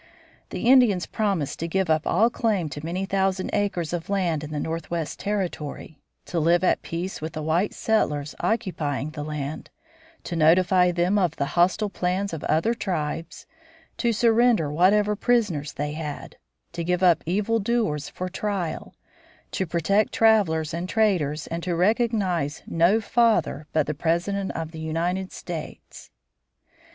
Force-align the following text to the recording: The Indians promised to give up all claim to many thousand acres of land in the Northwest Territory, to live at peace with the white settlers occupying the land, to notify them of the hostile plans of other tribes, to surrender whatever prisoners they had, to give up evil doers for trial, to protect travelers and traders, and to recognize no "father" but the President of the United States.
The 0.49 0.65
Indians 0.65 1.05
promised 1.05 1.59
to 1.59 1.67
give 1.67 1.87
up 1.87 2.07
all 2.07 2.31
claim 2.31 2.69
to 2.69 2.83
many 2.83 3.05
thousand 3.05 3.51
acres 3.53 3.93
of 3.93 4.09
land 4.09 4.43
in 4.43 4.49
the 4.49 4.59
Northwest 4.59 5.19
Territory, 5.19 5.99
to 6.25 6.39
live 6.39 6.63
at 6.63 6.81
peace 6.81 7.21
with 7.21 7.33
the 7.33 7.43
white 7.43 7.71
settlers 7.75 8.33
occupying 8.39 9.11
the 9.11 9.21
land, 9.21 9.69
to 10.23 10.35
notify 10.35 10.89
them 10.91 11.19
of 11.19 11.35
the 11.35 11.45
hostile 11.53 11.91
plans 11.91 12.33
of 12.33 12.43
other 12.45 12.73
tribes, 12.73 13.45
to 13.97 14.11
surrender 14.11 14.71
whatever 14.73 15.15
prisoners 15.15 15.73
they 15.73 15.91
had, 15.91 16.35
to 16.71 16.83
give 16.83 17.03
up 17.03 17.21
evil 17.27 17.59
doers 17.59 18.09
for 18.09 18.27
trial, 18.27 18.95
to 19.51 19.67
protect 19.67 20.11
travelers 20.13 20.73
and 20.73 20.89
traders, 20.89 21.45
and 21.45 21.61
to 21.61 21.75
recognize 21.75 22.63
no 22.65 22.99
"father" 22.99 23.67
but 23.71 23.85
the 23.85 23.93
President 23.93 24.49
of 24.53 24.71
the 24.71 24.79
United 24.79 25.31
States. 25.31 26.09